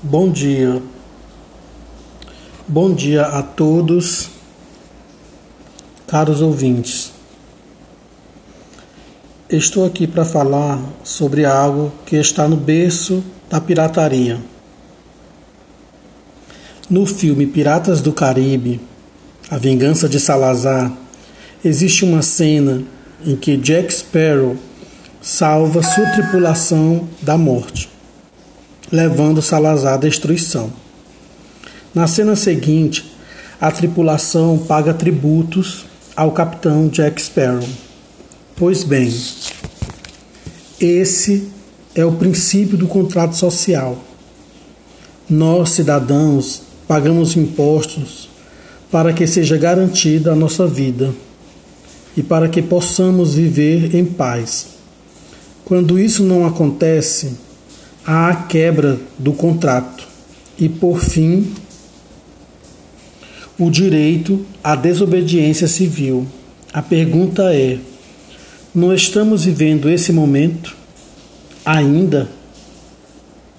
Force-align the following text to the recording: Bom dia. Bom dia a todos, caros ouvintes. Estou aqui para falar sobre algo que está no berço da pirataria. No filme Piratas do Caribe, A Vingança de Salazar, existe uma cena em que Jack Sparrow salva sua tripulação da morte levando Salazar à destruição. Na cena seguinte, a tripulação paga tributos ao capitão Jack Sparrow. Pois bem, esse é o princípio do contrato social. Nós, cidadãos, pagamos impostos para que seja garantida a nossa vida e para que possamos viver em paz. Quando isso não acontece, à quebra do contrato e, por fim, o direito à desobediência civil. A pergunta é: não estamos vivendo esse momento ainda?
Bom 0.00 0.30
dia. 0.30 0.80
Bom 2.68 2.94
dia 2.94 3.22
a 3.22 3.42
todos, 3.42 4.30
caros 6.06 6.40
ouvintes. 6.40 7.10
Estou 9.50 9.84
aqui 9.84 10.06
para 10.06 10.24
falar 10.24 10.80
sobre 11.02 11.44
algo 11.44 11.92
que 12.06 12.14
está 12.14 12.46
no 12.46 12.56
berço 12.56 13.24
da 13.50 13.60
pirataria. 13.60 14.40
No 16.88 17.04
filme 17.04 17.44
Piratas 17.44 18.00
do 18.00 18.12
Caribe, 18.12 18.80
A 19.50 19.58
Vingança 19.58 20.08
de 20.08 20.20
Salazar, 20.20 20.92
existe 21.64 22.04
uma 22.04 22.22
cena 22.22 22.84
em 23.26 23.34
que 23.34 23.56
Jack 23.56 23.92
Sparrow 23.92 24.56
salva 25.20 25.82
sua 25.82 26.06
tripulação 26.12 27.08
da 27.20 27.36
morte 27.36 27.97
levando 28.90 29.42
Salazar 29.42 29.94
à 29.94 29.96
destruição. 29.96 30.72
Na 31.94 32.06
cena 32.06 32.36
seguinte, 32.36 33.12
a 33.60 33.70
tripulação 33.70 34.58
paga 34.58 34.94
tributos 34.94 35.84
ao 36.14 36.32
capitão 36.32 36.88
Jack 36.88 37.20
Sparrow. 37.20 37.68
Pois 38.56 38.84
bem, 38.84 39.12
esse 40.80 41.48
é 41.94 42.04
o 42.04 42.12
princípio 42.12 42.76
do 42.76 42.86
contrato 42.86 43.36
social. 43.36 43.98
Nós, 45.28 45.70
cidadãos, 45.70 46.62
pagamos 46.86 47.36
impostos 47.36 48.28
para 48.90 49.12
que 49.12 49.26
seja 49.26 49.56
garantida 49.56 50.32
a 50.32 50.36
nossa 50.36 50.66
vida 50.66 51.12
e 52.16 52.22
para 52.22 52.48
que 52.48 52.62
possamos 52.62 53.34
viver 53.34 53.94
em 53.94 54.04
paz. 54.04 54.68
Quando 55.64 55.98
isso 55.98 56.24
não 56.24 56.46
acontece, 56.46 57.36
à 58.10 58.34
quebra 58.34 58.98
do 59.18 59.34
contrato 59.34 60.08
e, 60.58 60.66
por 60.66 60.98
fim, 60.98 61.52
o 63.58 63.68
direito 63.68 64.46
à 64.64 64.74
desobediência 64.74 65.68
civil. 65.68 66.26
A 66.72 66.80
pergunta 66.80 67.54
é: 67.54 67.76
não 68.74 68.94
estamos 68.94 69.44
vivendo 69.44 69.90
esse 69.90 70.10
momento 70.10 70.74
ainda? 71.66 72.30